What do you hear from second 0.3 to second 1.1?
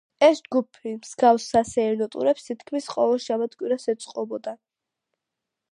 ჯგუფი